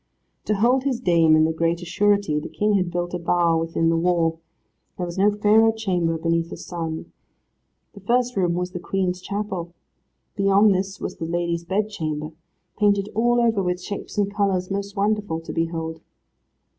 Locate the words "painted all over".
12.79-13.61